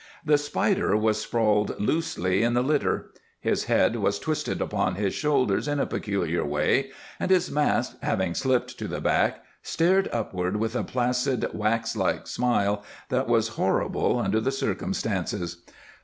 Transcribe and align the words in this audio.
The 0.25 0.39
Spider 0.39 0.97
was 0.97 1.21
sprawled 1.21 1.79
loosely 1.79 2.41
in 2.41 2.55
the 2.55 2.63
litter. 2.63 3.11
His 3.39 3.65
head 3.65 3.97
was 3.97 4.17
twisted 4.17 4.59
upon 4.59 4.95
his 4.95 5.13
shoulders 5.13 5.67
in 5.67 5.79
a 5.79 5.85
peculiar 5.85 6.43
way, 6.43 6.89
and 7.19 7.29
his 7.29 7.51
mask, 7.51 7.97
having 8.01 8.33
slipped 8.33 8.79
to 8.79 8.87
the 8.87 8.99
back, 8.99 9.43
stared 9.61 10.09
upward 10.11 10.55
with 10.57 10.75
a 10.75 10.83
placid, 10.83 11.45
waxlike 11.53 12.25
smile 12.25 12.83
that 13.09 13.27
was 13.27 13.49
horrible 13.49 14.17
under 14.17 14.41
the 14.41 14.51
circumstances. 14.51 15.63